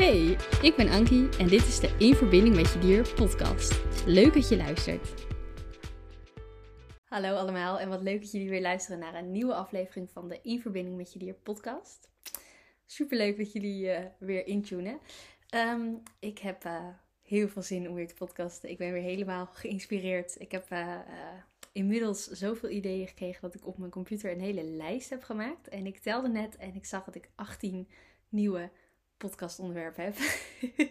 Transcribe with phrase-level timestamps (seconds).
[0.00, 4.04] Hey, ik ben Ankie en dit is de In Verbinding met Je Dier podcast.
[4.06, 5.26] Leuk dat je luistert.
[7.04, 10.38] Hallo allemaal en wat leuk dat jullie weer luisteren naar een nieuwe aflevering van de
[10.42, 12.08] In Verbinding met Je Dier podcast.
[12.86, 14.98] Superleuk dat jullie uh, weer intunen.
[15.54, 16.88] Um, ik heb uh,
[17.22, 18.70] heel veel zin om weer te podcasten.
[18.70, 20.40] Ik ben weer helemaal geïnspireerd.
[20.40, 20.96] Ik heb uh,
[21.72, 25.68] inmiddels zoveel ideeën gekregen dat ik op mijn computer een hele lijst heb gemaakt.
[25.68, 27.88] En ik telde net en ik zag dat ik 18
[28.28, 28.70] nieuwe
[29.20, 30.16] podcastonderwerpen heb.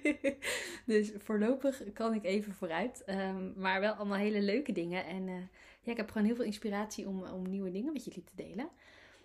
[0.86, 3.04] dus voorlopig kan ik even vooruit.
[3.08, 5.06] Um, maar wel allemaal hele leuke dingen.
[5.06, 5.36] En uh,
[5.82, 8.70] ja, ik heb gewoon heel veel inspiratie om, om nieuwe dingen met jullie te delen.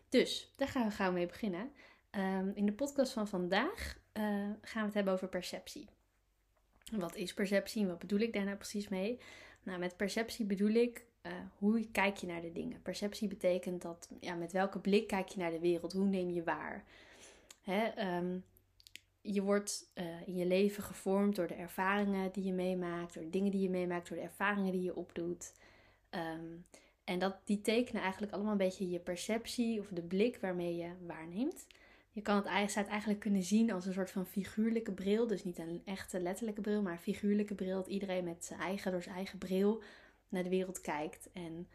[0.09, 1.71] Dus daar gaan we gauw mee beginnen.
[2.11, 4.23] Um, in de podcast van vandaag uh,
[4.61, 5.89] gaan we het hebben over perceptie.
[6.93, 9.19] Wat is perceptie en wat bedoel ik daar nou precies mee?
[9.63, 12.83] Nou, met perceptie bedoel ik uh, hoe kijk je naar de dingen.
[12.83, 15.93] Perceptie betekent dat, ja, met welke blik kijk je naar de wereld?
[15.93, 16.85] Hoe neem je waar?
[17.63, 18.45] Hè, um,
[19.27, 23.51] je wordt uh, in je leven gevormd door de ervaringen die je meemaakt, door dingen
[23.51, 25.55] die je meemaakt, door de ervaringen die je opdoet.
[26.11, 26.65] Um,
[27.05, 30.91] en dat, die tekenen eigenlijk allemaal een beetje je perceptie of de blik waarmee je
[31.07, 31.67] waarneemt.
[32.11, 35.27] Je kan het eigenlijk, eigenlijk kunnen zien als een soort van figuurlijke bril.
[35.27, 37.77] Dus niet een echte letterlijke bril, maar een figuurlijke bril.
[37.77, 39.83] Dat iedereen met zijn eigen, door zijn eigen bril
[40.29, 41.29] naar de wereld kijkt.
[41.33, 41.69] En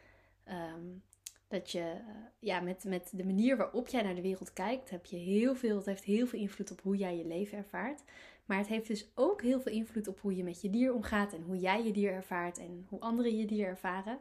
[0.47, 1.03] um,
[1.49, 1.93] dat je,
[2.39, 5.75] ja, met, met de manier waarop jij naar de wereld kijkt, heb je heel veel,
[5.75, 8.03] het heeft heel veel invloed op hoe jij je leven ervaart.
[8.45, 11.33] Maar het heeft dus ook heel veel invloed op hoe je met je dier omgaat
[11.33, 14.19] en hoe jij je dier ervaart en hoe anderen je dier ervaren.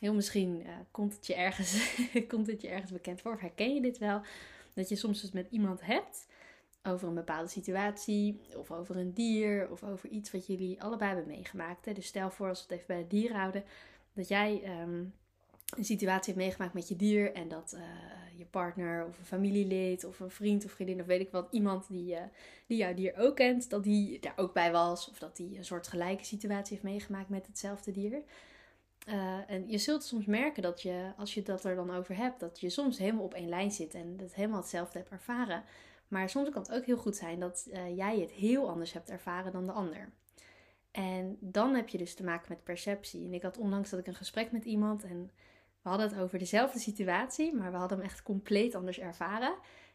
[0.00, 1.96] Heel misschien uh, komt, het je ergens,
[2.28, 4.20] komt het je ergens bekend voor of herken je dit wel.
[4.74, 6.26] Dat je soms dus met iemand hebt
[6.82, 11.34] over een bepaalde situatie of over een dier of over iets wat jullie allebei hebben
[11.34, 11.94] meegemaakt.
[11.94, 13.64] Dus stel voor als we het even bij het dier houden,
[14.12, 15.12] dat jij um,
[15.76, 17.80] een situatie hebt meegemaakt met je dier en dat uh,
[18.36, 21.88] je partner of een familielid of een vriend of vriendin of weet ik wat, iemand
[21.88, 22.20] die, uh,
[22.66, 25.64] die jouw dier ook kent, dat die daar ook bij was of dat die een
[25.64, 28.22] soort gelijke situatie heeft meegemaakt met hetzelfde dier.
[29.08, 32.40] Uh, en je zult soms merken dat je, als je dat er dan over hebt,
[32.40, 35.62] dat je soms helemaal op één lijn zit en dat helemaal hetzelfde hebt ervaren.
[36.08, 39.52] Maar soms kan het ook heel goed zijn dat jij het heel anders hebt ervaren
[39.52, 40.08] dan de ander.
[40.90, 43.24] En dan heb je dus te maken met perceptie.
[43.24, 45.30] En ik had onlangs dat ik een gesprek met iemand en
[45.82, 49.54] we hadden het over dezelfde situatie, maar we hadden hem echt compleet anders ervaren.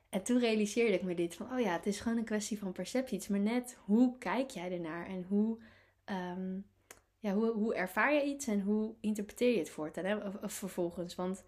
[0.09, 2.71] En toen realiseerde ik me dit van, oh ja, het is gewoon een kwestie van
[2.71, 3.21] perceptie.
[3.29, 5.57] Maar net hoe kijk jij ernaar en hoe,
[6.05, 6.65] um,
[7.19, 10.17] ja, hoe, hoe ervaar je iets en hoe interpreteer je het voortaan, hè?
[10.41, 11.15] Vervolgens.
[11.15, 11.43] Want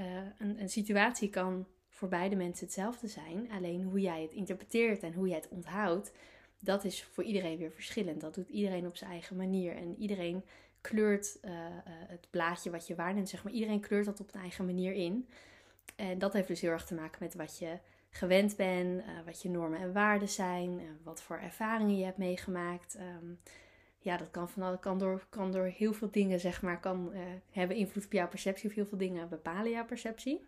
[0.00, 0.06] uh,
[0.38, 3.50] een, een situatie kan voor beide mensen hetzelfde zijn.
[3.50, 6.12] Alleen hoe jij het interpreteert en hoe jij het onthoudt,
[6.58, 8.20] dat is voor iedereen weer verschillend.
[8.20, 9.76] Dat doet iedereen op zijn eigen manier.
[9.76, 10.44] En iedereen
[10.82, 13.52] kleurt uh, uh, het blaadje wat je waarneemt, zeg maar.
[13.52, 15.28] Iedereen kleurt dat op een eigen manier in.
[15.96, 17.78] En dat heeft dus heel erg te maken met wat je
[18.10, 22.98] gewend bent, uh, wat je normen en waarden zijn, wat voor ervaringen je hebt meegemaakt.
[22.98, 23.38] Um,
[23.98, 27.12] ja, dat kan, van, kan, door, kan door heel veel dingen, zeg maar, kan
[27.50, 30.44] hebben invloed op jouw perceptie of heel veel dingen bepalen jouw perceptie.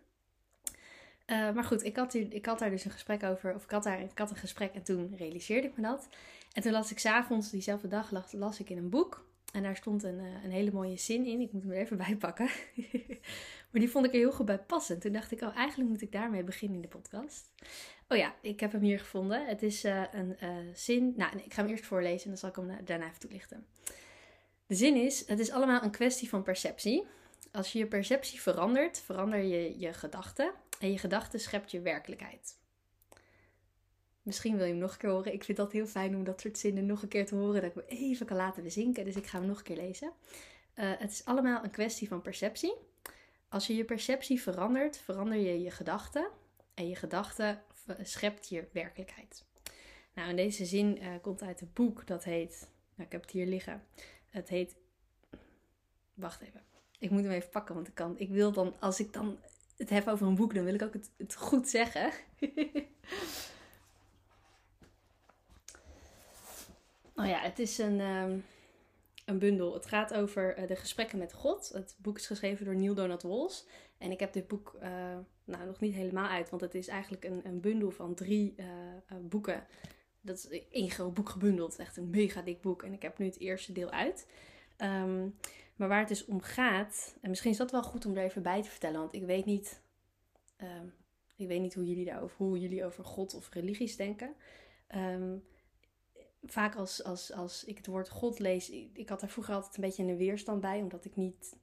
[1.27, 3.83] Maar goed, ik had, hier, ik had daar dus een gesprek over, of ik had,
[3.83, 6.09] daar, ik had een gesprek en toen realiseerde ik me dat.
[6.53, 9.25] En toen las ik s'avonds, diezelfde dag, las ik in een boek.
[9.55, 11.41] En daar stond een, uh, een hele mooie zin in.
[11.41, 12.49] Ik moet hem er even bij pakken.
[13.71, 14.99] maar die vond ik er heel goed bij passen.
[14.99, 17.51] Toen dacht ik, oh, eigenlijk moet ik daarmee beginnen in de podcast.
[18.07, 19.45] Oh ja, ik heb hem hier gevonden.
[19.45, 20.37] Het is uh, een
[20.73, 21.13] zin.
[21.15, 23.65] Nou, ik ga hem eerst voorlezen en dan zal ik hem daarna even toelichten.
[24.67, 27.03] De zin is: Het is allemaal een kwestie van perceptie.
[27.51, 30.51] Als je je perceptie verandert, verander je je gedachten.
[30.79, 32.57] En je gedachten schept je werkelijkheid.
[34.25, 35.33] Misschien wil je hem nog een keer horen.
[35.33, 37.61] Ik vind dat heel fijn om dat soort zinnen nog een keer te horen.
[37.61, 39.05] Dat ik me even kan laten bezinken.
[39.05, 40.11] Dus ik ga hem nog een keer lezen.
[40.75, 42.73] Uh, het is allemaal een kwestie van perceptie.
[43.49, 46.27] Als je je perceptie verandert, verander je je gedachten.
[46.73, 47.61] En je gedachten
[48.01, 49.45] schept je werkelijkheid.
[50.13, 52.67] Nou, en deze zin uh, komt uit een boek dat heet.
[52.95, 53.83] Nou, ik heb het hier liggen.
[54.29, 54.75] Het heet.
[56.13, 56.61] Wacht even.
[56.99, 58.13] Ik moet hem even pakken, want ik kan.
[58.17, 59.37] Ik wil dan, als ik dan
[59.77, 62.11] het heb over een boek, dan wil ik ook het, het goed zeggen.
[67.15, 68.45] nou ja, het is een, um,
[69.25, 69.73] een bundel.
[69.73, 71.69] Het gaat over uh, de gesprekken met God.
[71.73, 73.67] Het boek is geschreven door Neil Donald Walls.
[73.97, 77.23] En ik heb dit boek uh, nou, nog niet helemaal uit, want het is eigenlijk
[77.23, 78.65] een, een bundel van drie uh,
[79.21, 79.67] boeken.
[80.21, 81.75] Dat is één groot boek gebundeld.
[81.75, 82.83] Echt een mega dik boek.
[82.83, 84.27] En ik heb nu het eerste deel uit.
[84.77, 85.35] Um,
[85.75, 88.41] maar waar het dus om gaat, en misschien is dat wel goed om er even
[88.41, 89.81] bij te vertellen, want ik weet niet,
[90.61, 90.93] um,
[91.35, 94.35] ik weet niet hoe jullie daarover, hoe jullie over God of religies denken.
[94.95, 95.43] Um,
[96.45, 99.75] vaak als, als, als ik het woord God lees, ik, ik, had daar vroeger altijd
[99.75, 101.55] een beetje een weerstand bij, omdat ik niet,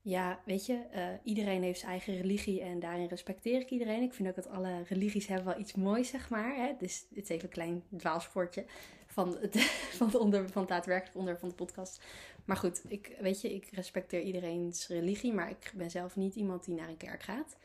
[0.00, 4.02] ja, weet je, uh, iedereen heeft zijn eigen religie en daarin respecteer ik iedereen.
[4.02, 6.56] Ik vind ook dat alle religies hebben wel iets moois, zeg maar.
[6.56, 6.72] Hè?
[6.78, 8.64] Dus het is even een klein dwaalsportje
[9.06, 9.60] van het,
[9.98, 12.00] van, het onder, van het daadwerkelijk onder van de podcast.
[12.44, 16.64] Maar goed, ik, weet je, ik respecteer iedereen's religie, maar ik ben zelf niet iemand
[16.64, 17.56] die naar een kerk gaat.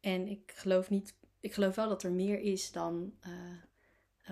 [0.00, 3.32] En ik geloof niet, ik geloof wel dat er meer is dan, uh,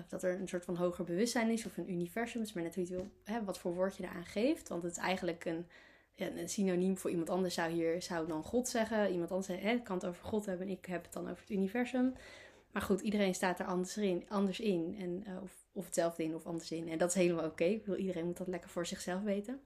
[0.07, 2.43] dat er een soort van hoger bewustzijn is of een universum.
[2.53, 4.67] Maar net hoe je wil, hè, wat voor woord je eraan geeft.
[4.67, 5.67] Want het is eigenlijk een,
[6.13, 9.11] ja, een synoniem voor iemand anders zou hier, zou dan God zeggen.
[9.11, 11.51] Iemand anders hè, kan het over God hebben en ik heb het dan over het
[11.51, 12.13] universum.
[12.71, 14.25] Maar goed, iedereen staat er anders in.
[14.27, 16.89] Anders in en, uh, of, of hetzelfde in of anders in.
[16.89, 17.63] En dat is helemaal oké.
[17.63, 17.81] Okay.
[17.85, 19.61] Wil iedereen moet dat lekker voor zichzelf weten.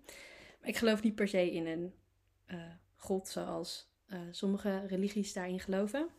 [0.59, 1.93] Maar ik geloof niet per se in een
[2.47, 2.57] uh,
[2.95, 3.91] God zoals
[4.31, 6.09] sommige religies daarin geloven.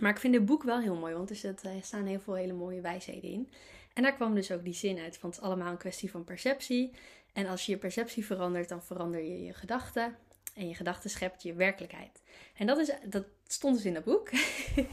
[0.00, 2.52] Maar ik vind het boek wel heel mooi, want er, er staan heel veel hele
[2.52, 3.50] mooie wijsheden in.
[3.92, 6.24] En daar kwam dus ook die zin uit van het is allemaal een kwestie van
[6.24, 6.92] perceptie.
[7.32, 10.16] En als je je perceptie verandert, dan verander je je gedachten.
[10.54, 12.22] En je gedachten schept je werkelijkheid.
[12.56, 14.28] En dat, is, dat stond dus in dat boek.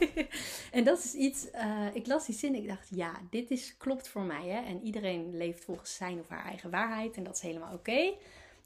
[0.72, 3.76] en dat is iets, uh, ik las die zin en ik dacht, ja, dit is,
[3.76, 4.48] klopt voor mij.
[4.48, 4.60] Hè?
[4.66, 8.12] En iedereen leeft volgens zijn of haar eigen waarheid en dat is helemaal oké.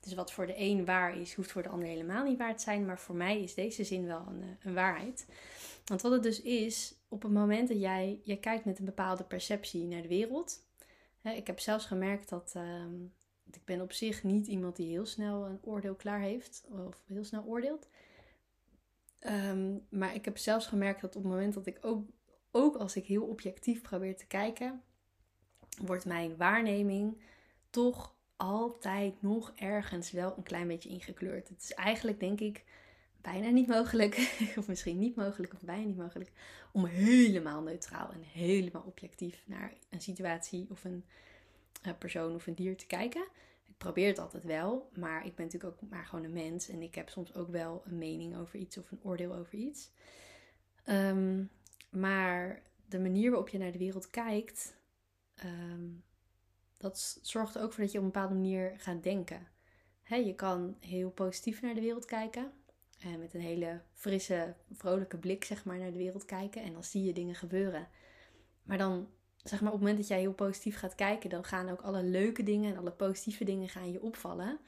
[0.01, 2.63] Dus wat voor de een waar is, hoeft voor de ander helemaal niet waar te
[2.63, 2.87] zijn.
[2.87, 5.27] Maar voor mij is deze zin wel een, eh, een waarheid.
[5.87, 9.25] Want wat het dus is, op het moment dat jij, jij kijkt met een bepaalde
[9.25, 10.65] perceptie naar de wereld.
[11.21, 12.85] Hè, ik heb zelfs gemerkt dat uh,
[13.53, 16.65] ik ben op zich niet iemand die heel snel een oordeel klaar heeft.
[16.71, 17.89] Of heel snel oordeelt.
[19.27, 22.09] Um, maar ik heb zelfs gemerkt dat op het moment dat ik ook,
[22.51, 24.83] ook als ik heel objectief probeer te kijken,
[25.81, 27.21] wordt mijn waarneming
[27.71, 31.49] toch altijd nog ergens wel een klein beetje ingekleurd.
[31.49, 32.65] Het is eigenlijk, denk ik,
[33.21, 36.31] bijna niet mogelijk, of misschien niet mogelijk, of bijna niet mogelijk,
[36.73, 41.05] om helemaal neutraal en helemaal objectief naar een situatie of een
[41.87, 43.27] uh, persoon of een dier te kijken.
[43.65, 46.83] Ik probeer het altijd wel, maar ik ben natuurlijk ook maar gewoon een mens en
[46.83, 49.91] ik heb soms ook wel een mening over iets of een oordeel over iets.
[50.87, 51.51] Um,
[51.91, 54.77] maar de manier waarop je naar de wereld kijkt,
[55.45, 56.05] um,
[56.77, 59.49] dat zorgt er ook voor dat je op een bepaalde manier gaat denken.
[60.05, 62.53] Je kan heel positief naar de wereld kijken.
[62.99, 66.63] En met een hele frisse, vrolijke blik zeg maar, naar de wereld kijken.
[66.63, 67.89] En dan zie je dingen gebeuren.
[68.63, 71.71] Maar dan, zeg maar, op het moment dat jij heel positief gaat kijken, dan gaan
[71.71, 74.59] ook alle leuke dingen en alle positieve dingen gaan je opvallen.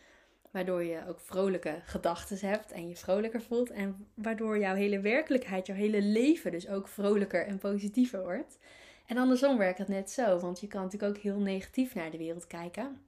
[0.51, 3.71] Waardoor je ook vrolijke gedachten hebt en je vrolijker voelt.
[3.71, 8.59] En waardoor jouw hele werkelijkheid, jouw hele leven dus ook vrolijker en positiever wordt.
[9.07, 12.19] En andersom werkt het net zo, want je kan natuurlijk ook heel negatief naar de
[12.19, 13.01] wereld kijken.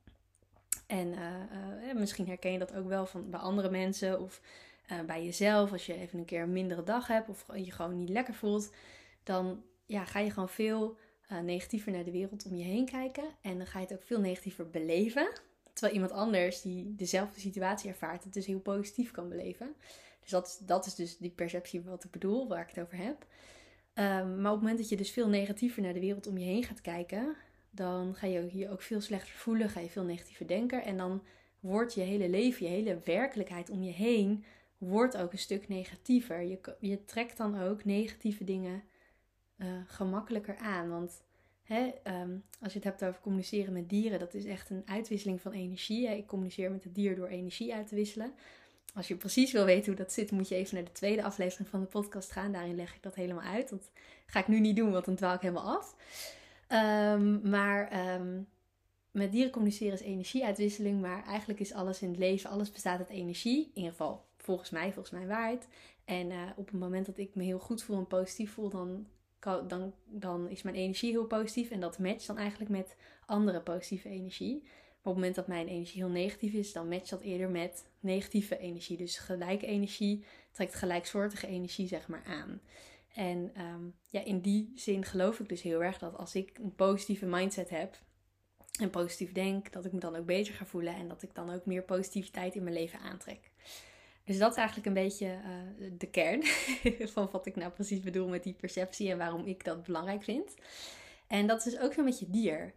[0.87, 4.41] En uh, uh, misschien herken je dat ook wel van bij andere mensen of
[4.93, 5.73] uh, bij jezelf.
[5.73, 8.71] Als je even een keer een mindere dag hebt of je gewoon niet lekker voelt,
[9.23, 10.97] dan ja, ga je gewoon veel
[11.43, 13.25] negatiever naar de wereld om je heen kijken.
[13.41, 15.33] En dan ga je het ook veel negatiever beleven.
[15.73, 19.75] Terwijl iemand anders die dezelfde situatie ervaart, het dus heel positief kan beleven.
[20.21, 23.27] Dus dat, dat is dus die perceptie wat ik bedoel, waar ik het over heb.
[23.95, 26.45] Um, maar op het moment dat je dus veel negatiever naar de wereld om je
[26.45, 27.37] heen gaat kijken,
[27.71, 30.85] dan ga je je ook veel slechter voelen, ga je veel negatiever denken.
[30.85, 31.23] En dan
[31.61, 34.45] wordt je hele leven, je hele werkelijkheid om je heen,
[34.81, 36.43] wordt ook een stuk negatiever.
[36.43, 38.83] Je, je trekt dan ook negatieve dingen
[39.57, 40.89] uh, gemakkelijker aan.
[40.89, 41.23] Want
[41.63, 45.41] hè, um, als je het hebt over communiceren met dieren, dat is echt een uitwisseling
[45.41, 46.09] van energie.
[46.09, 48.33] Ik communiceer met het dier door energie uit te wisselen.
[48.95, 51.69] Als je precies wil weten hoe dat zit, moet je even naar de tweede aflevering
[51.69, 52.53] van de podcast gaan.
[52.53, 53.69] Daarin leg ik dat helemaal uit.
[53.69, 53.91] Dat
[54.27, 55.97] ga ik nu niet doen, want dan dwaal ik helemaal af.
[56.69, 58.49] Um, maar um,
[59.11, 61.01] met dieren communiceren is energieuitwisseling.
[61.01, 63.65] Maar eigenlijk is alles in het leven, alles bestaat uit energie.
[63.65, 65.69] In ieder geval volgens mij, volgens mijn waarheid.
[66.05, 69.07] En uh, op het moment dat ik me heel goed voel en positief voel, dan,
[69.69, 71.71] dan, dan is mijn energie heel positief.
[71.71, 74.63] En dat matcht dan eigenlijk met andere positieve energie.
[74.63, 77.87] Maar op het moment dat mijn energie heel negatief is, dan matcht dat eerder met
[78.01, 78.97] negatieve energie.
[78.97, 82.61] Dus gelijke energie trekt gelijksoortige energie, zeg maar, aan.
[83.15, 86.75] En um, ja, in die zin geloof ik dus heel erg dat als ik een
[86.75, 87.99] positieve mindset heb
[88.81, 91.51] en positief denk, dat ik me dan ook beter ga voelen en dat ik dan
[91.51, 93.51] ook meer positiviteit in mijn leven aantrek.
[94.25, 96.45] Dus dat is eigenlijk een beetje uh, de kern
[97.15, 100.55] van wat ik nou precies bedoel met die perceptie en waarom ik dat belangrijk vind.
[101.27, 102.75] En dat is ook zo met je dier.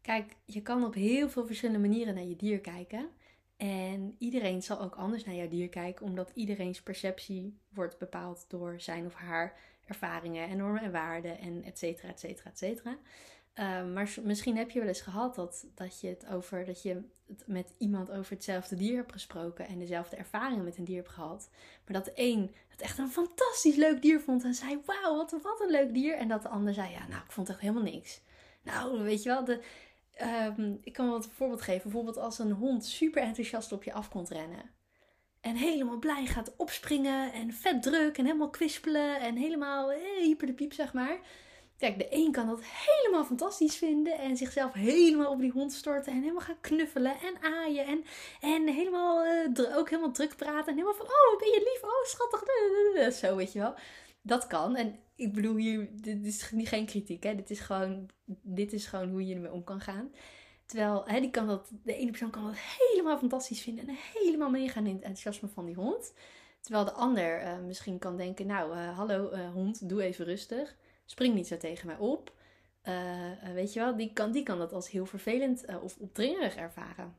[0.00, 3.08] Kijk, je kan op heel veel verschillende manieren naar je dier kijken.
[3.56, 8.80] En iedereen zal ook anders naar jouw dier kijken, omdat iedereen's perceptie wordt bepaald door
[8.80, 12.98] zijn of haar ervaringen en normen en waarden en et cetera, et cetera, et cetera.
[13.58, 17.02] Uh, maar misschien heb je wel eens gehad dat, dat je het over dat je
[17.26, 21.08] het met iemand over hetzelfde dier hebt gesproken en dezelfde ervaringen met een dier hebt
[21.08, 21.50] gehad.
[21.84, 25.30] Maar dat de een het echt een fantastisch leuk dier vond en zei: Wauw, wat,
[25.42, 26.16] wat een leuk dier.
[26.16, 28.20] En dat de ander zei: Ja, nou, ik vond echt helemaal niks.
[28.62, 29.62] Nou, weet je wel, de,
[30.22, 31.82] Um, ik kan wel een voorbeeld geven.
[31.82, 34.70] Bijvoorbeeld als een hond super enthousiast op je af komt rennen.
[35.40, 40.46] En helemaal blij gaat opspringen en vet druk en helemaal kwispelen en helemaal eh, hyper
[40.46, 41.18] de piep, zeg maar.
[41.78, 46.12] Kijk, de een kan dat helemaal fantastisch vinden en zichzelf helemaal op die hond storten
[46.12, 48.04] en helemaal gaan knuffelen en aaien en,
[48.40, 52.04] en helemaal, uh, ook helemaal druk praten en helemaal van, oh, ben je lief, oh,
[52.04, 53.74] schattig, zo, weet je wel.
[54.22, 57.34] Dat kan en ik bedoel hier, dit is geen kritiek, hè.
[57.34, 58.08] Dit is gewoon,
[58.42, 60.12] dit is gewoon hoe je ermee om kan gaan.
[60.66, 64.50] Terwijl hè, die kan dat, de ene persoon kan dat helemaal fantastisch vinden en helemaal
[64.50, 66.12] meegaan in het enthousiasme van die hond.
[66.60, 70.76] Terwijl de ander uh, misschien kan denken, nou, uh, hallo hond, doe even rustig.
[71.06, 72.32] Spring niet zo tegen mij op.
[73.54, 77.14] weet je wel, die kan, die kan dat als heel vervelend of opdringerig ervaren.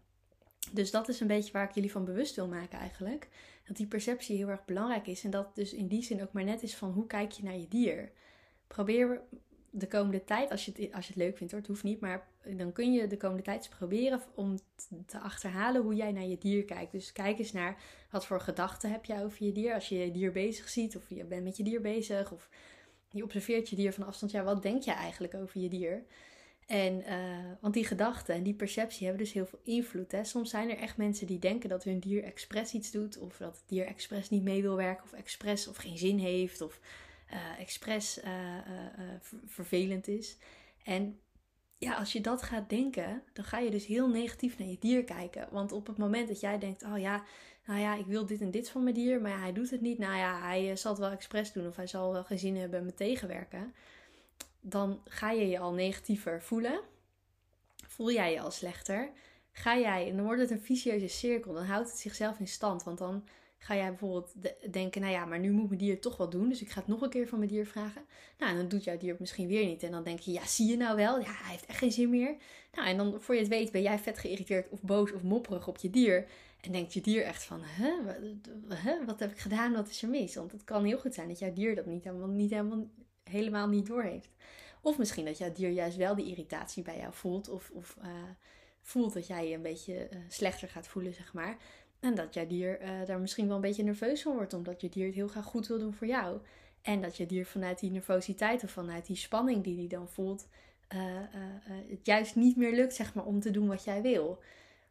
[0.72, 3.28] Dus dat is een beetje waar ik jullie van bewust wil maken eigenlijk.
[3.68, 5.24] Dat die perceptie heel erg belangrijk is.
[5.24, 7.58] En dat dus in die zin ook maar net is van hoe kijk je naar
[7.58, 8.12] je dier.
[8.68, 9.22] Probeer
[9.70, 12.00] de komende tijd, als je, het, als je het leuk vindt hoor, het hoeft niet,
[12.00, 14.60] maar dan kun je de komende tijd proberen om
[15.06, 16.92] te achterhalen hoe jij naar je dier kijkt.
[16.92, 19.74] Dus kijk eens naar wat voor gedachten heb je over je dier.
[19.74, 22.50] Als je je dier bezig ziet, of je bent met je dier bezig, of
[23.10, 26.06] je observeert je dier van afstand, ja, wat denk je eigenlijk over je dier?
[26.66, 30.12] En, uh, want die gedachten en die perceptie hebben dus heel veel invloed.
[30.12, 30.24] Hè?
[30.24, 33.56] Soms zijn er echt mensen die denken dat hun dier expres iets doet, of dat
[33.56, 36.80] het dier expres niet mee wil werken, of expres of geen zin heeft, of
[37.32, 38.32] uh, expres uh,
[39.46, 40.38] vervelend is.
[40.84, 41.20] En
[41.78, 45.04] ja, als je dat gaat denken, dan ga je dus heel negatief naar je dier
[45.04, 45.48] kijken.
[45.52, 47.24] Want op het moment dat jij denkt, oh ja,
[47.68, 49.98] nou ja, ik wil dit en dit van mijn dier, maar hij doet het niet.
[49.98, 52.86] Nou ja, hij zal het wel expres doen of hij zal wel geen zin hebben
[52.86, 53.74] me tegenwerken.
[54.62, 56.80] Dan ga je je al negatiever voelen.
[57.88, 59.10] Voel jij je al slechter.
[59.52, 61.54] Ga jij, en dan wordt het een vicieuze cirkel.
[61.54, 62.84] Dan houdt het zichzelf in stand.
[62.84, 64.34] Want dan ga jij bijvoorbeeld
[64.72, 66.50] denken, nou ja, maar nu moet mijn dier toch wel doen.
[66.50, 68.02] Dus ik ga het nog een keer van mijn dier vragen.
[68.38, 69.84] Nou, en dan doet jouw dier het misschien weer niet.
[69.84, 71.20] En dan denk je, ja, zie je nou wel?
[71.20, 72.36] Ja, hij heeft echt geen zin meer.
[72.72, 75.68] Nou, en dan voor je het weet ben jij vet geïrriteerd of boos of mopperig
[75.68, 76.28] op je dier.
[76.62, 79.74] En denkt je dier echt van, hè, wat, heb ik gedaan?
[79.74, 80.36] Wat is er mis?
[80.36, 82.88] Want het kan heel goed zijn dat jouw dier dat niet helemaal, niet helemaal,
[83.24, 84.30] helemaal niet door heeft.
[84.82, 87.50] Of misschien dat jouw dier juist wel die irritatie bij jou voelt.
[87.50, 88.06] Of, of uh,
[88.82, 91.58] voelt dat jij je een beetje uh, slechter gaat voelen, zeg maar.
[92.00, 94.90] En dat jouw dier uh, daar misschien wel een beetje nerveus van wordt, omdat je
[94.90, 96.40] dier het heel graag goed wil doen voor jou.
[96.82, 100.48] En dat je dier vanuit die nervositeit of vanuit die spanning die hij dan voelt,
[101.88, 104.40] het juist niet meer lukt zeg maar, om te doen wat jij wil.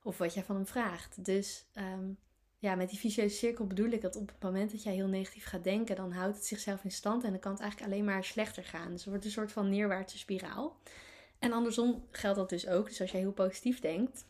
[0.07, 1.25] Of wat jij van hem vraagt.
[1.25, 2.19] Dus um,
[2.59, 5.45] ja, met die vicieuze cirkel bedoel ik dat op het moment dat jij heel negatief
[5.45, 8.25] gaat denken, dan houdt het zichzelf in stand en dan kan het eigenlijk alleen maar
[8.25, 8.91] slechter gaan.
[8.91, 10.77] Dus het wordt een soort van neerwaartse spiraal.
[11.39, 12.89] En andersom geldt dat dus ook.
[12.89, 14.27] Dus als jij heel positief denkt,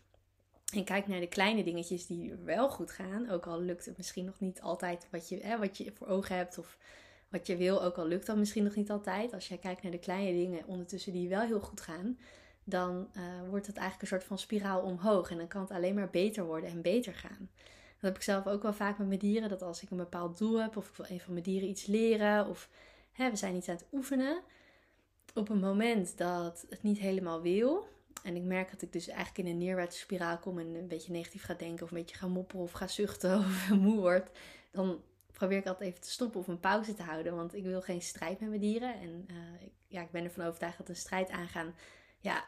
[0.74, 3.30] en kijk naar de kleine dingetjes die wel goed gaan.
[3.30, 6.36] Ook al lukt het misschien nog niet altijd wat je, hè, wat je voor ogen
[6.36, 6.78] hebt of
[7.28, 7.82] wat je wil.
[7.82, 9.32] Ook al lukt dat misschien nog niet altijd.
[9.32, 12.18] Als jij kijkt naar de kleine dingen ondertussen die wel heel goed gaan.
[12.68, 15.30] Dan uh, wordt het eigenlijk een soort van spiraal omhoog.
[15.30, 17.50] En dan kan het alleen maar beter worden en beter gaan.
[17.94, 19.48] Dat heb ik zelf ook wel vaak met mijn dieren.
[19.48, 21.86] Dat als ik een bepaald doel heb of ik wil een van mijn dieren iets
[21.86, 22.46] leren.
[22.46, 22.68] Of
[23.12, 24.40] hè, we zijn iets aan het oefenen.
[25.34, 27.86] Op een moment dat het niet helemaal wil
[28.26, 31.12] en ik merk dat ik dus eigenlijk in een neerwaartse spiraal kom en een beetje
[31.12, 34.38] negatief ga denken of een beetje ga mopperen of ga zuchten of moe word.
[34.70, 37.36] Dan probeer ik altijd even te stoppen of een pauze te houden.
[37.36, 39.00] Want ik wil geen strijd met mijn dieren.
[39.00, 39.26] En
[39.60, 41.74] ik, ja, ik ben ervan overtuigd dat een strijd aangaan.
[42.20, 42.44] Ja,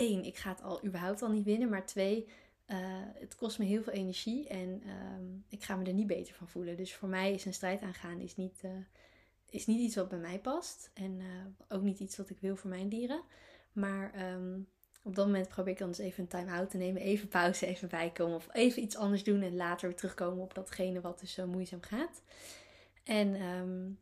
[0.00, 1.68] één, ik ga het al überhaupt al niet winnen.
[1.68, 2.28] Maar twee,
[2.66, 2.76] uh,
[3.14, 4.48] het kost me heel veel energie.
[4.48, 4.92] En uh,
[5.48, 6.76] ik ga me er niet beter van voelen.
[6.76, 8.70] Dus voor mij is een strijd aangaan is niet, uh,
[9.50, 10.90] is niet iets wat bij mij past.
[10.94, 11.20] En
[11.68, 13.22] ook niet iets wat ik wil voor mijn dieren.
[13.72, 14.68] Maar um,
[15.02, 17.02] op dat moment probeer ik dan dus even een time-out te nemen.
[17.02, 18.36] Even pauze, even bijkomen.
[18.36, 19.42] Of even iets anders doen.
[19.42, 22.22] En later weer terugkomen op datgene wat dus zo moeizaam gaat.
[23.04, 23.98] En um,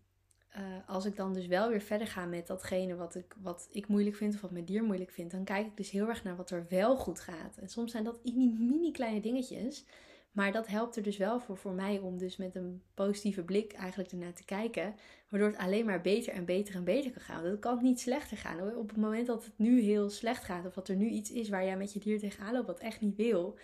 [0.56, 3.88] uh, als ik dan dus wel weer verder ga met datgene wat ik, wat ik
[3.88, 4.34] moeilijk vind.
[4.34, 5.32] Of wat mijn dier moeilijk vindt.
[5.32, 7.56] Dan kijk ik dus heel erg naar wat er wel goed gaat.
[7.56, 9.84] En soms zijn dat mini, mini kleine dingetjes.
[10.32, 13.72] Maar dat helpt er dus wel voor, voor mij om dus met een positieve blik
[13.72, 14.94] eigenlijk ernaar te kijken.
[15.28, 17.44] Waardoor het alleen maar beter en beter en beter kan gaan.
[17.44, 18.76] Dat kan niet slechter gaan.
[18.76, 20.66] Op het moment dat het nu heel slecht gaat.
[20.66, 23.00] Of dat er nu iets is waar jij met je dier tegenaan loopt wat echt
[23.00, 23.58] niet wil.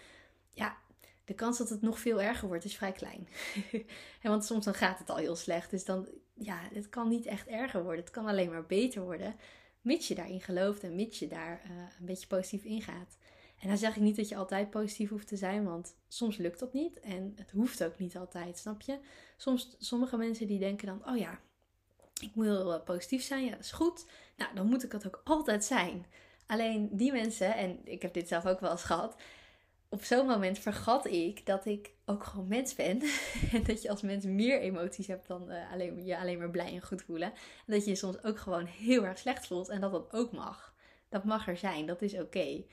[0.51, 0.77] Ja,
[1.25, 3.29] de kans dat het nog veel erger wordt is vrij klein.
[4.23, 5.71] en want soms dan gaat het al heel slecht.
[5.71, 8.05] Dus dan, ja, het kan niet echt erger worden.
[8.05, 9.37] Het kan alleen maar beter worden.
[9.81, 13.19] Mits je daarin gelooft en mits je daar uh, een beetje positief in gaat.
[13.61, 16.59] En dan zeg ik niet dat je altijd positief hoeft te zijn, want soms lukt
[16.59, 17.01] dat niet.
[17.01, 18.99] En het hoeft ook niet altijd, snap je?
[19.37, 21.41] Soms, sommige mensen die denken dan, oh ja,
[22.21, 24.07] ik moet heel positief zijn, ja, dat is goed.
[24.37, 26.07] Nou, dan moet ik dat ook altijd zijn.
[26.47, 29.17] Alleen die mensen, en ik heb dit zelf ook wel eens gehad,
[29.89, 33.03] op zo'n moment vergat ik dat ik ook gewoon mens ben.
[33.53, 36.73] en dat je als mens meer emoties hebt dan uh, alleen, je alleen maar blij
[36.73, 37.33] en goed voelen.
[37.67, 40.33] En dat je je soms ook gewoon heel erg slecht voelt en dat dat ook
[40.33, 40.75] mag.
[41.09, 42.65] Dat mag er zijn, dat is oké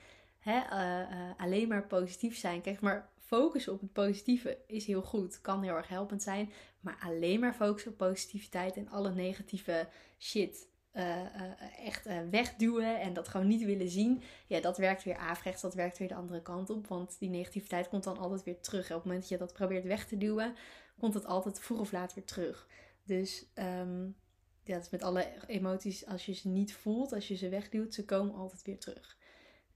[0.42, 2.60] hè, uh, uh, alleen maar positief zijn.
[2.60, 6.52] Kijk, maar focussen op het positieve is heel goed, kan heel erg helpend zijn.
[6.80, 13.00] Maar alleen maar focussen op positiviteit en alle negatieve shit uh, uh, echt uh, wegduwen
[13.00, 14.22] en dat gewoon niet willen zien.
[14.46, 16.86] Ja, dat werkt weer averechts, dat werkt weer de andere kant op.
[16.86, 18.84] Want die negativiteit komt dan altijd weer terug.
[18.84, 20.54] op het moment dat je dat probeert weg te duwen,
[20.98, 22.68] komt het altijd vroeg of laat weer terug.
[23.04, 24.16] Dus um,
[24.64, 27.94] ja, dat is met alle emoties, als je ze niet voelt, als je ze wegduwt,
[27.94, 29.18] ze komen altijd weer terug.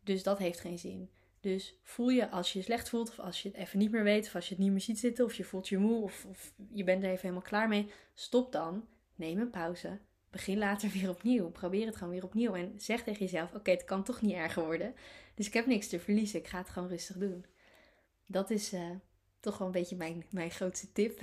[0.02, 1.10] Dus dat heeft geen zin.
[1.40, 4.02] Dus voel je als je je slecht voelt, of als je het even niet meer
[4.02, 6.24] weet, of als je het niet meer ziet zitten, of je voelt je moe, of,
[6.24, 9.98] of je bent er even helemaal klaar mee, stop dan, neem een pauze,
[10.36, 11.50] begin later weer opnieuw.
[11.50, 14.64] Probeer het gewoon weer opnieuw en zeg tegen jezelf: Oké, het kan toch niet erger
[14.64, 14.94] worden.
[15.34, 17.46] Dus ik heb niks te verliezen, ik ga het gewoon rustig doen.
[18.26, 18.90] Dat is uh,
[19.40, 21.20] toch wel een beetje mijn, mijn grootste tip.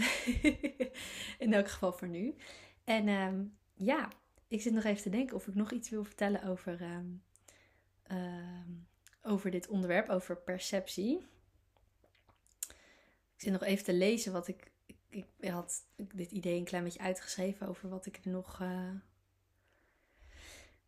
[1.44, 2.36] In elk geval voor nu.
[2.84, 4.12] En um, ja,
[4.48, 6.82] ik zit nog even te denken of ik nog iets wil vertellen over.
[6.82, 7.24] Um,
[9.24, 11.18] over dit onderwerp, over perceptie.
[13.36, 14.72] Ik zit nog even te lezen wat ik.
[15.14, 18.60] Ik, had dit idee een klein beetje uitgeschreven over wat ik nog.
[18.62, 18.90] Uh...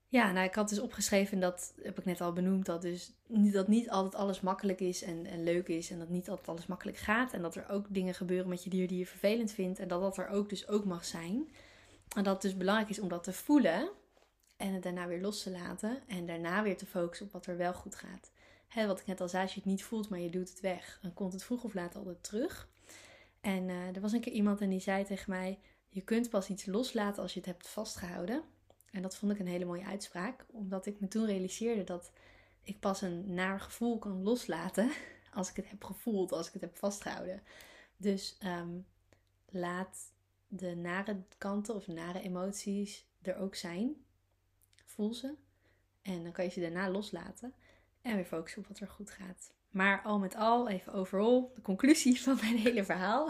[0.08, 3.68] Ja, nou, ik had dus opgeschreven, dat heb ik net al benoemd, dat dus dat
[3.68, 5.90] niet altijd alles makkelijk is en, en leuk is.
[5.90, 7.34] En dat niet altijd alles makkelijk gaat.
[7.34, 9.80] En dat er ook dingen gebeuren met je dier die je vervelend vindt.
[9.80, 11.50] En dat dat er ook dus ook mag zijn.
[12.16, 13.90] En dat het dus belangrijk is om dat te voelen.
[14.58, 16.08] En het daarna weer los te laten.
[16.08, 18.32] En daarna weer te focussen op wat er wel goed gaat.
[18.68, 20.60] Hè, wat ik net al zei, als je het niet voelt, maar je doet het
[20.60, 22.70] weg, dan komt het vroeg of laat altijd terug.
[23.46, 25.60] En uh, er was een keer iemand en die zei tegen mij:
[25.90, 28.44] Je kunt pas iets loslaten als je het hebt vastgehouden.
[28.92, 32.12] En dat vond ik een hele mooie uitspraak, omdat ik me toen realiseerde dat
[32.64, 34.92] ik pas een naar gevoel kan loslaten
[35.34, 37.42] als ik het heb gevoeld, als ik het heb vastgehouden.
[37.98, 38.86] Dus um,
[39.50, 40.12] laat
[40.48, 44.06] de nare kanten of nare emoties er ook zijn.
[44.86, 45.36] Voel ze.
[46.02, 47.54] En dan kan je ze daarna loslaten.
[48.02, 49.55] En weer focussen op wat er goed gaat.
[49.76, 53.30] Maar al met al, even overal, de conclusie van mijn hele verhaal.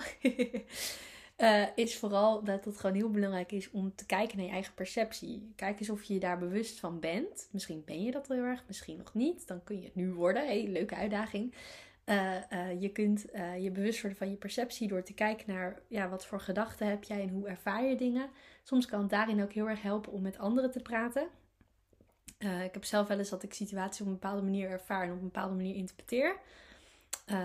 [1.37, 4.73] uh, is vooral dat het gewoon heel belangrijk is om te kijken naar je eigen
[4.73, 5.53] perceptie.
[5.55, 7.49] Kijk eens of je je daar bewust van bent.
[7.51, 9.47] Misschien ben je dat heel erg, misschien nog niet.
[9.47, 10.45] Dan kun je het nu worden.
[10.45, 11.53] Hey, leuke uitdaging.
[12.05, 13.25] Uh, uh, je kunt
[13.59, 17.03] je bewust worden van je perceptie door te kijken naar ja, wat voor gedachten heb
[17.03, 18.29] jij en hoe ervaar je dingen.
[18.63, 21.27] Soms kan het daarin ook heel erg helpen om met anderen te praten.
[22.39, 25.11] Uh, ik heb zelf wel eens dat ik situaties op een bepaalde manier ervaar en
[25.11, 26.39] op een bepaalde manier interpreteer.
[27.27, 27.37] Uh,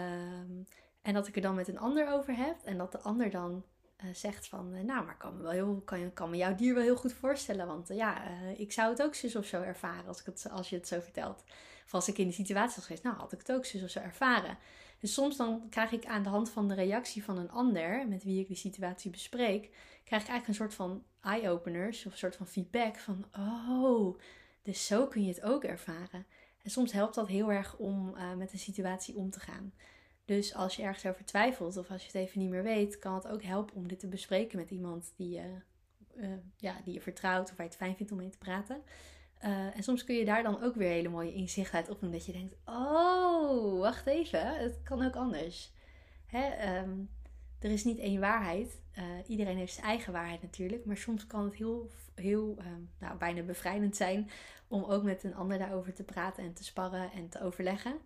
[1.02, 2.56] en dat ik er dan met een ander over heb.
[2.64, 3.64] En dat de ander dan
[4.04, 6.74] uh, zegt van, uh, nou, maar kan me, wel heel, kan, kan me jouw dier
[6.74, 7.66] wel heel goed voorstellen.
[7.66, 8.22] Want ja,
[8.56, 11.00] ik zou het ook zus of zo ervaren als, ik het, als je het zo
[11.00, 11.44] vertelt.
[11.84, 13.90] Of als ik in die situatie was geweest, nou, had ik het ook zus of
[13.90, 14.58] zo ervaren.
[15.00, 18.24] Dus soms dan krijg ik aan de hand van de reactie van een ander, met
[18.24, 19.70] wie ik die situatie bespreek,
[20.04, 24.18] krijg ik eigenlijk een soort van eye-openers of een soort van feedback van, oh,
[24.62, 26.26] dus zo kun je het ook ervaren.
[26.62, 29.72] En soms helpt dat heel erg om uh, met een situatie om te gaan.
[30.24, 33.14] Dus als je ergens over twijfelt of als je het even niet meer weet, kan
[33.14, 35.54] het ook helpen om dit te bespreken met iemand die je,
[36.16, 38.82] uh, ja, die je vertrouwt of waar je het fijn vindt om mee te praten.
[39.44, 42.10] Uh, en soms kun je daar dan ook weer hele mooie inzichten uit opdoen.
[42.10, 45.72] Dat je denkt, oh, wacht even, het kan ook anders.
[46.26, 47.10] Hè, um,
[47.60, 48.80] er is niet één waarheid.
[48.98, 50.84] Uh, iedereen heeft zijn eigen waarheid natuurlijk.
[50.84, 52.66] Maar soms kan het heel, heel uh,
[52.98, 54.30] nou, bijna bevrijdend zijn
[54.68, 57.98] om ook met een ander daarover te praten en te sparren en te overleggen.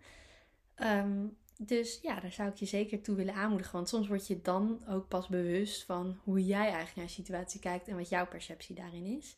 [0.77, 3.73] Um, dus ja, daar zou ik je zeker toe willen aanmoedigen.
[3.73, 7.59] Want soms word je dan ook pas bewust van hoe jij eigenlijk naar een situatie
[7.59, 9.37] kijkt en wat jouw perceptie daarin is.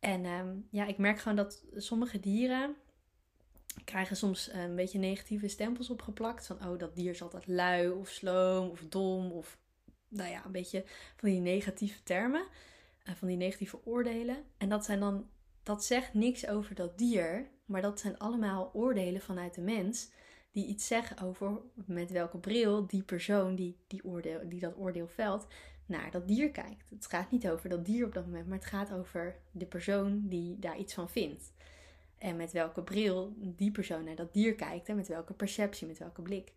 [0.00, 2.76] En um, ja, ik merk gewoon dat sommige dieren
[3.84, 6.46] krijgen soms een beetje negatieve stempels opgeplakt.
[6.46, 9.58] Van oh, dat dier is altijd lui of sloom of dom of
[10.08, 10.84] nou ja, een beetje
[11.16, 12.46] van die negatieve termen.
[13.08, 14.36] Uh, van die negatieve oordelen.
[14.56, 15.28] En dat zijn dan,
[15.62, 17.48] dat zegt niks over dat dier.
[17.64, 20.10] Maar dat zijn allemaal oordelen vanuit de mens.
[20.52, 25.08] Die iets zeggen over met welke bril die persoon die, die, oordeel, die dat oordeel
[25.08, 25.46] velt
[25.86, 26.90] naar dat dier kijkt.
[26.90, 30.28] Het gaat niet over dat dier op dat moment, maar het gaat over de persoon
[30.28, 31.52] die daar iets van vindt.
[32.18, 35.98] En met welke bril die persoon naar dat dier kijkt en met welke perceptie, met
[35.98, 36.52] welke blik.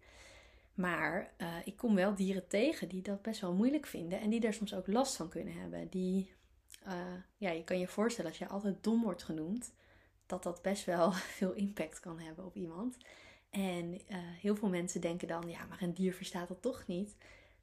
[0.73, 4.39] Maar uh, ik kom wel dieren tegen die dat best wel moeilijk vinden en die
[4.39, 5.89] daar soms ook last van kunnen hebben.
[5.89, 6.31] Die,
[6.87, 6.93] uh,
[7.37, 9.73] ja, je kan je voorstellen als je altijd dom wordt genoemd,
[10.25, 12.97] dat dat best wel veel impact kan hebben op iemand.
[13.49, 17.15] En uh, heel veel mensen denken dan, ja, maar een dier verstaat dat toch niet.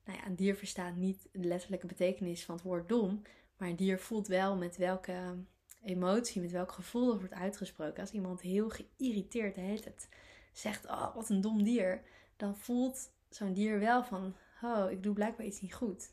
[0.04, 3.22] Nou ja, een dier verstaat niet de letterlijke betekenis van het woord dom,
[3.56, 5.37] maar een dier voelt wel met welke
[5.83, 8.01] emotie, met welk gevoel er wordt uitgesproken.
[8.01, 10.09] Als iemand heel geïrriteerd heet het
[10.53, 12.03] zegt, oh wat een dom dier,
[12.37, 16.12] dan voelt zo'n dier wel van, oh ik doe blijkbaar iets niet goed.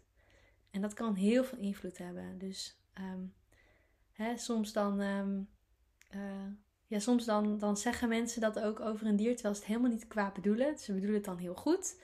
[0.72, 2.38] En dat kan heel veel invloed hebben.
[2.38, 3.34] Dus um,
[4.12, 5.50] hè, soms dan, um,
[6.16, 6.52] uh,
[6.88, 9.92] ja, soms dan, dan zeggen mensen dat ook over een dier, terwijl ze het helemaal
[9.92, 10.78] niet kwaad bedoelen.
[10.78, 12.02] Ze bedoelen het dan heel goed.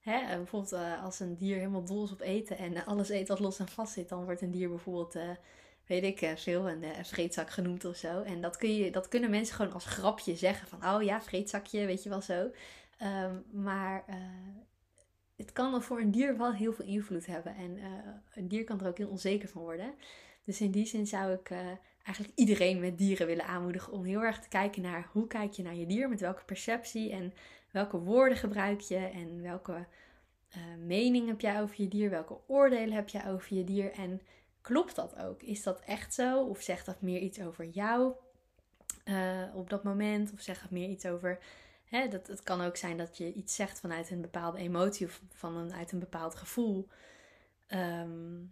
[0.00, 0.72] Hè, bijvoorbeeld
[1.02, 3.92] als een dier helemaal dol is op eten en alles eet wat los en vast
[3.92, 5.16] zit, dan wordt een dier bijvoorbeeld
[5.86, 8.22] weet ik veel, een, een vreedzak genoemd of zo.
[8.22, 11.86] En dat, kun je, dat kunnen mensen gewoon als grapje zeggen van, oh ja, vreedzakje,
[11.86, 12.50] weet je wel zo.
[12.98, 14.14] Ehm, maar uh,
[15.36, 17.56] het kan voor een dier wel heel veel invloed hebben.
[17.56, 17.78] En
[18.34, 19.94] een dier kan er ook heel onzeker van worden.
[20.44, 21.50] Dus in die zin zou ik
[22.04, 25.62] eigenlijk iedereen met dieren willen aanmoedigen om heel erg te kijken naar hoe kijk je
[25.62, 27.34] naar je dier, met welke perceptie en
[27.70, 29.86] welke woorden gebruik je en welke
[30.78, 34.20] mening heb jij over je dier, welke oordelen heb jij over je dier en
[34.64, 35.42] klopt dat ook?
[35.42, 36.44] Is dat echt zo?
[36.44, 38.14] Of zegt dat meer iets over jou
[39.54, 40.32] op dat moment?
[40.32, 41.38] Of zegt het meer iets over
[41.94, 45.20] Hè, dat, het kan ook zijn dat je iets zegt vanuit een bepaalde emotie of
[45.32, 46.88] vanuit een bepaald gevoel.
[47.66, 48.42] Ehm,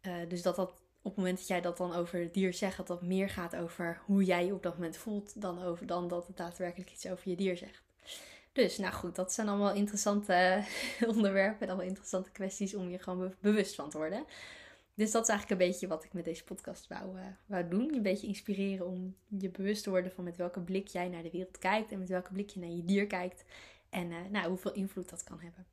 [0.00, 0.70] eh, dus dat dat
[1.02, 3.56] op het moment dat jij dat dan over het dier zegt, dat dat meer gaat
[3.56, 7.06] over hoe jij je op dat moment voelt dan, over, dan dat het daadwerkelijk iets
[7.06, 7.82] over je dier zegt.
[8.52, 10.64] Dus nou goed, dat zijn allemaal interessante
[11.16, 14.24] onderwerpen en allemaal interessante kwesties om je gewoon bewust van te worden.
[14.96, 17.84] Dus dat is eigenlijk een beetje wat ik met deze podcast wou, uh, wou doen.
[17.84, 21.22] Je een beetje inspireren om je bewust te worden van met welke blik jij naar
[21.22, 21.92] de wereld kijkt.
[21.92, 23.44] En met welke blik je naar je dier kijkt.
[23.90, 25.66] En uh, nou, hoeveel invloed dat kan hebben.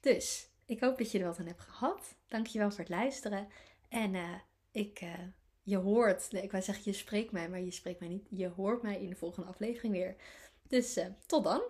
[0.00, 2.14] Dus, ik hoop dat je er wat aan hebt gehad.
[2.28, 3.48] Dankjewel voor het luisteren.
[3.88, 4.34] En uh,
[4.70, 5.04] ik,
[5.62, 8.26] je hoort, nee, ik wou zeggen je spreekt mij, maar je spreekt mij niet.
[8.30, 10.16] Je hoort mij in de volgende aflevering weer.
[10.68, 11.62] Dus tot dan.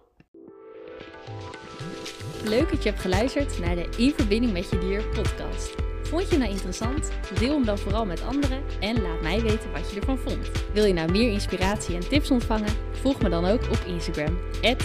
[2.44, 5.91] Leuk dat je hebt geluisterd naar de In Verbinding met Je Dier podcast.
[6.12, 7.11] Vond je nou interessant?
[7.38, 10.51] Deel hem dan vooral met anderen en laat mij weten wat je ervan vond.
[10.72, 12.72] Wil je nou meer inspiratie en tips ontvangen?
[12.90, 14.38] Volg me dan ook op Instagram,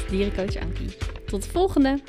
[0.09, 0.97] dierencoachankie.
[1.25, 1.99] Tot de volgende!